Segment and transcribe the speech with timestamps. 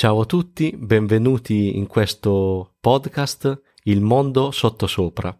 [0.00, 5.38] Ciao a tutti, benvenuti in questo podcast Il mondo sottosopra.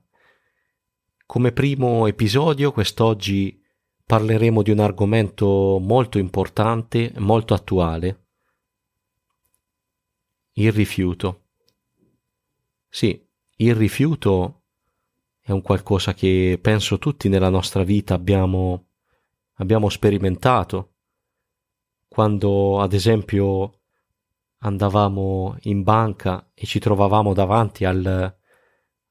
[1.24, 3.58] Come primo episodio quest'oggi
[4.04, 8.26] parleremo di un argomento molto importante, molto attuale.
[10.52, 11.46] Il rifiuto.
[12.86, 13.18] Sì,
[13.56, 14.64] il rifiuto
[15.40, 18.88] è un qualcosa che penso tutti nella nostra vita abbiamo,
[19.54, 20.96] abbiamo sperimentato.
[22.06, 23.79] Quando ad esempio
[24.60, 28.38] andavamo in banca e ci trovavamo davanti al,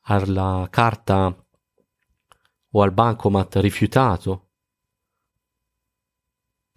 [0.02, 1.46] alla carta
[2.72, 4.50] o al bancomat rifiutato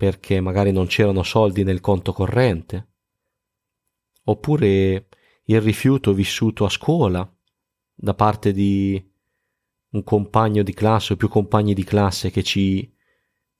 [0.02, 2.94] perché magari non c'erano soldi nel conto corrente,
[4.24, 5.08] oppure
[5.44, 7.36] il rifiuto vissuto a scuola
[7.94, 9.00] da parte di
[9.90, 12.92] un compagno di classe o più compagni di classe che ci,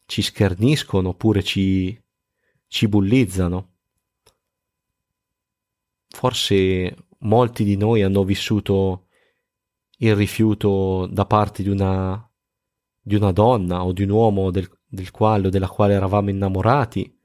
[0.05, 1.97] ci scherniscono oppure ci,
[2.67, 3.72] ci bullizzano
[6.13, 9.07] forse molti di noi hanno vissuto
[9.99, 12.31] il rifiuto da parte di una,
[13.01, 17.19] di una donna o di un uomo del, del quale o della quale eravamo innamorati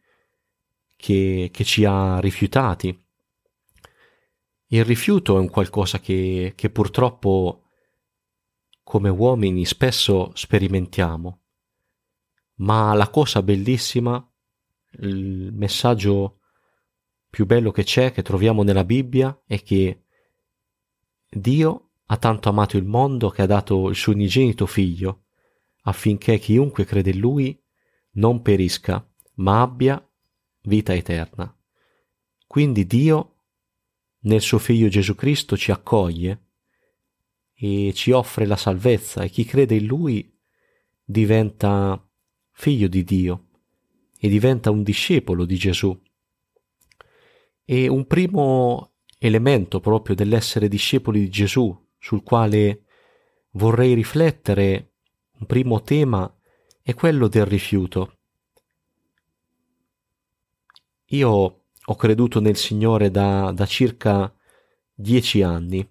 [0.95, 3.05] che, che ci ha rifiutati.
[4.69, 7.63] Il rifiuto è un qualcosa che, che purtroppo
[8.83, 11.41] come uomini spesso sperimentiamo,
[12.55, 14.25] ma la cosa bellissima,
[14.99, 16.36] il messaggio
[17.30, 20.03] più bello che c'è, che troviamo nella Bibbia, è che
[21.30, 25.25] Dio ha tanto amato il mondo che ha dato il suo unigenito figlio,
[25.84, 27.61] affinché chiunque crede in lui
[28.14, 30.02] non perisca, ma abbia
[30.64, 31.53] vita eterna.
[32.45, 33.36] Quindi Dio,
[34.22, 36.45] nel suo figlio Gesù Cristo, ci accoglie
[37.53, 40.35] e ci offre la salvezza e chi crede in lui
[41.03, 42.01] diventa
[42.51, 43.47] figlio di Dio
[44.18, 46.00] e diventa un discepolo di Gesù.
[47.69, 52.85] E un primo elemento proprio dell'essere discepoli di Gesù, sul quale
[53.51, 54.94] vorrei riflettere,
[55.38, 56.33] un primo tema,
[56.81, 58.19] è quello del rifiuto.
[61.07, 64.33] Io ho creduto nel Signore da, da circa
[64.94, 65.85] dieci anni,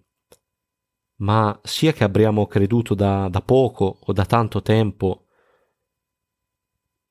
[1.16, 5.26] ma sia che abbiamo creduto da, da poco o da tanto tempo,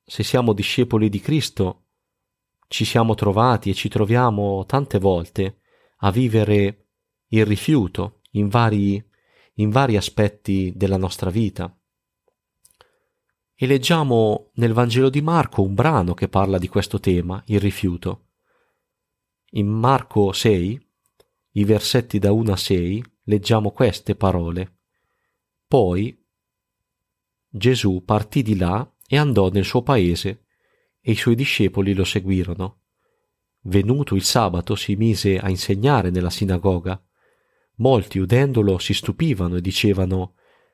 [0.04, 1.85] se siamo discepoli di Cristo,
[2.68, 5.60] ci siamo trovati e ci troviamo tante volte
[5.98, 6.88] a vivere
[7.28, 9.04] il rifiuto in vari,
[9.56, 11.76] in vari aspetti della nostra vita.
[13.58, 18.28] E leggiamo nel Vangelo di Marco un brano che parla di questo tema, il rifiuto.
[19.52, 20.90] In Marco 6,
[21.52, 24.80] i versetti da 1 a 6, leggiamo queste parole.
[25.68, 26.22] Poi
[27.48, 30.45] Gesù partì di là e andò nel suo paese
[31.08, 32.80] e i suoi discepoli lo seguirono.
[33.66, 37.00] Venuto il sabato si mise a insegnare nella sinagoga.
[37.76, 40.34] Molti udendolo si stupivano e dicevano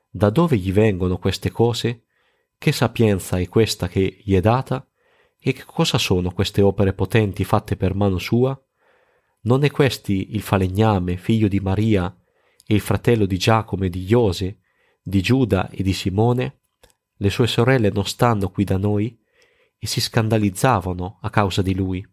[0.10, 2.06] Da dove gli vengono queste cose?
[2.58, 4.88] Che sapienza è questa che gli è data?
[5.38, 8.58] E che cosa sono queste opere potenti fatte per mano sua?
[9.42, 12.16] Non è questi il falegname, figlio di Maria,
[12.66, 14.60] e il fratello di Giacomo e di Iose,
[15.04, 16.62] di Giuda e di Simone?
[17.18, 19.21] Le sue sorelle non stanno qui da noi?
[19.84, 22.08] E si scandalizzavano a causa di lui.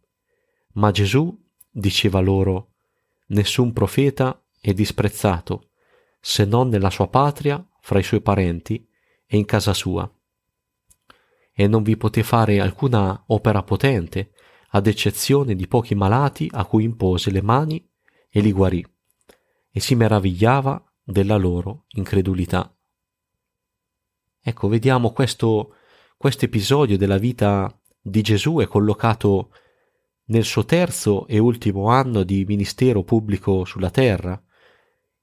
[0.73, 1.39] Ma Gesù
[1.71, 2.77] diceva loro,
[3.27, 5.69] nessun profeta è disprezzato,
[6.19, 8.89] se non nella sua patria, fra i suoi parenti
[9.27, 10.11] e in casa sua.
[11.53, 14.33] E non vi poté fare alcuna opera potente,
[14.71, 17.87] ad eccezione di pochi malati a cui impose le mani
[18.31, 18.83] e li guarì,
[19.71, 22.75] e si meravigliava della loro incredulità.
[24.41, 25.75] Ecco, vediamo questo
[26.19, 29.53] questo episodio della vita di Gesù è collocato
[30.27, 34.43] nel suo terzo e ultimo anno di ministero pubblico sulla terra.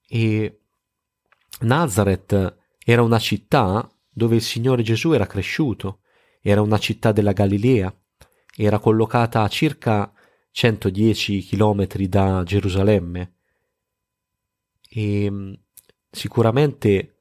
[0.08, 0.62] E
[1.60, 6.00] Nazareth era una città dove il Signore Gesù era cresciuto,
[6.42, 7.94] era una città della Galilea,
[8.56, 10.14] era collocata a circa
[10.52, 13.34] 110 chilometri da Gerusalemme.
[14.88, 15.60] E
[16.10, 17.18] sicuramente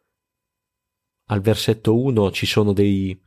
[1.24, 3.20] al versetto 1 ci sono dei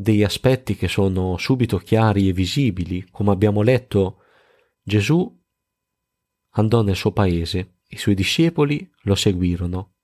[0.00, 3.08] degli aspetti che sono subito chiari e visibili.
[3.10, 4.22] Come abbiamo letto,
[4.80, 5.36] Gesù
[6.50, 9.94] andò nel suo paese, i suoi discepoli lo seguirono.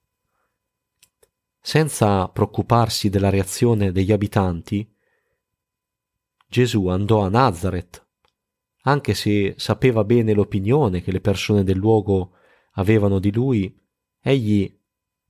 [1.61, 4.93] Senza preoccuparsi della reazione degli abitanti,
[6.49, 8.05] Gesù andò a Nazareth,
[8.83, 12.33] anche se sapeva bene l'opinione che le persone del luogo
[12.73, 13.81] avevano di lui,
[14.21, 14.77] egli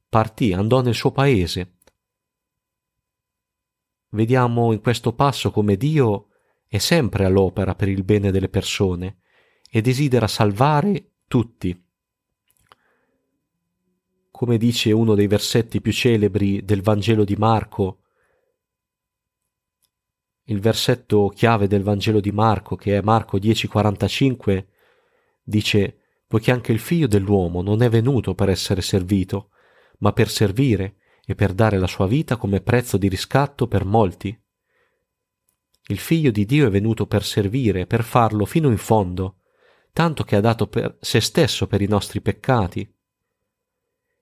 [0.08, 1.73] partì, andò nel suo paese
[4.14, 6.28] vediamo in questo passo come Dio
[6.66, 9.18] è sempre all'opera per il bene delle persone
[9.70, 11.80] e desidera salvare tutti.
[14.30, 18.00] Come dice uno dei versetti più celebri del Vangelo di Marco,
[20.44, 24.66] il versetto chiave del Vangelo di Marco, che è Marco 10:45,
[25.42, 29.50] dice poiché anche il figlio dell'uomo non è venuto per essere servito,
[29.98, 30.96] ma per servire
[31.26, 34.38] e per dare la sua vita come prezzo di riscatto per molti.
[35.88, 39.40] Il figlio di Dio è venuto per servire, per farlo fino in fondo,
[39.92, 42.90] tanto che ha dato per se stesso per i nostri peccati.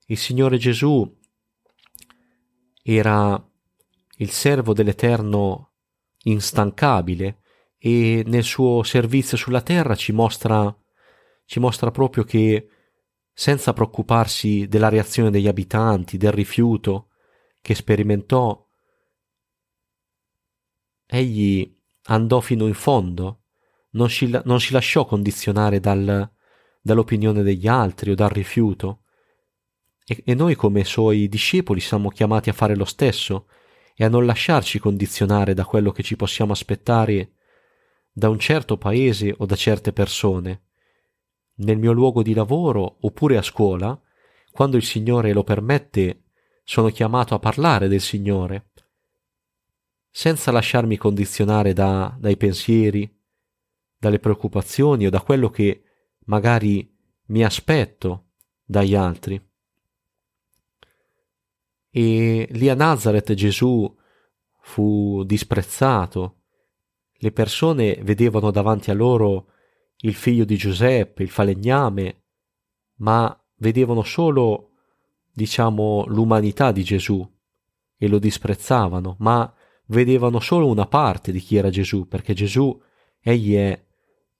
[0.06, 1.19] Il Signore Gesù
[2.82, 3.50] era
[4.16, 5.72] il servo dell'Eterno
[6.25, 7.40] instancabile
[7.78, 10.76] e nel suo servizio sulla terra ci mostra,
[11.44, 12.69] ci mostra proprio che
[13.32, 17.08] senza preoccuparsi della reazione degli abitanti, del rifiuto
[17.61, 18.67] che sperimentò,
[21.06, 23.44] egli andò fino in fondo,
[23.90, 26.31] non si, non si lasciò condizionare dal,
[26.81, 29.05] dall'opinione degli altri o dal rifiuto.
[30.05, 33.46] E, e noi come suoi discepoli siamo chiamati a fare lo stesso
[33.94, 37.35] e a non lasciarci condizionare da quello che ci possiamo aspettare
[38.11, 40.64] da un certo paese o da certe persone,
[41.56, 43.99] nel mio luogo di lavoro oppure a scuola,
[44.50, 46.25] quando il Signore lo permette,
[46.64, 48.70] sono chiamato a parlare del Signore,
[50.10, 53.20] senza lasciarmi condizionare da, dai pensieri,
[53.99, 55.84] dalle preoccupazioni o da quello che
[56.26, 56.93] magari
[57.26, 58.31] mi aspetto
[58.64, 59.40] dagli altri.
[61.90, 63.94] E lì a Nazareth Gesù
[64.60, 66.43] fu disprezzato,
[67.12, 69.51] le persone vedevano davanti a loro
[70.04, 72.25] il figlio di Giuseppe, il falegname,
[72.96, 74.70] ma vedevano solo,
[75.32, 77.28] diciamo, l'umanità di Gesù
[77.96, 79.52] e lo disprezzavano, ma
[79.87, 82.81] vedevano solo una parte di chi era Gesù, perché Gesù,
[83.20, 83.84] egli è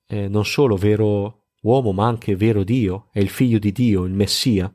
[0.07, 4.13] eh, non solo vero uomo, ma anche vero Dio, è il figlio di Dio, il
[4.13, 4.73] Messia.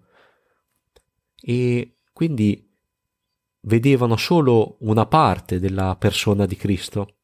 [1.40, 2.66] E quindi
[3.62, 7.17] vedevano solo una parte della persona di Cristo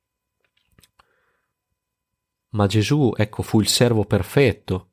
[2.54, 4.90] ma Gesù, ecco, fu il servo perfetto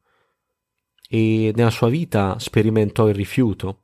[1.12, 3.82] e nella sua vita sperimentò il rifiuto.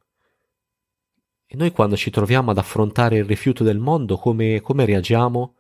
[1.45, 5.57] E noi quando ci troviamo ad affrontare il rifiuto del mondo, come, come reagiamo?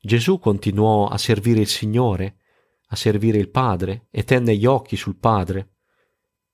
[0.00, 2.38] Gesù continuò a servire il Signore,
[2.88, 5.74] a servire il Padre e tenne gli occhi sul Padre.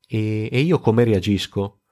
[0.09, 1.83] E, e io come reagisco?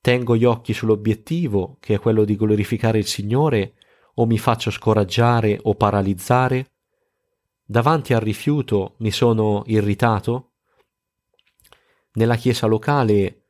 [0.00, 3.74] Tengo gli occhi sull'obiettivo, che è quello di glorificare il Signore,
[4.14, 6.77] o mi faccio scoraggiare o paralizzare?
[7.70, 10.52] Davanti al rifiuto mi sono irritato?
[12.12, 13.48] Nella chiesa locale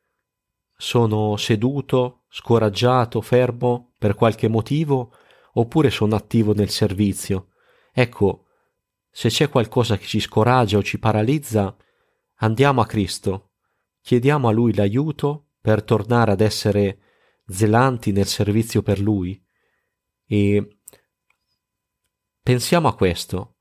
[0.75, 5.13] sono seduto, scoraggiato, fermo per qualche motivo
[5.53, 7.51] oppure sono attivo nel servizio?
[7.93, 8.47] Ecco,
[9.09, 11.73] se c'è qualcosa che ci scoraggia o ci paralizza,
[12.39, 13.51] andiamo a Cristo,
[14.01, 16.99] chiediamo a Lui l'aiuto per tornare ad essere
[17.45, 19.41] zelanti nel servizio per Lui
[20.25, 20.79] e
[22.43, 23.53] pensiamo a questo,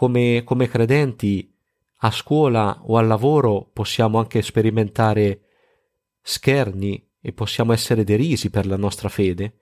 [0.00, 1.54] come, come credenti
[1.98, 5.42] a scuola o al lavoro possiamo anche sperimentare
[6.22, 9.58] scherni e possiamo essere derisi per la nostra fede,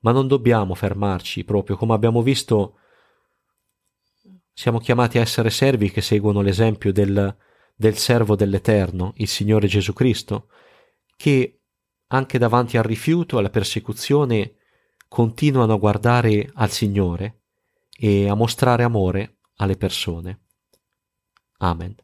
[0.00, 1.76] ma non dobbiamo fermarci proprio.
[1.76, 2.78] Come abbiamo visto
[4.54, 7.36] siamo chiamati a essere servi che seguono l'esempio del,
[7.74, 10.48] del servo dell'Eterno, il Signore Gesù Cristo,
[11.16, 11.60] che
[12.06, 14.54] anche davanti al rifiuto, alla persecuzione,
[15.06, 17.42] continuano a guardare al Signore
[17.94, 20.40] e a mostrare amore alle persone.
[21.58, 21.94] Amen.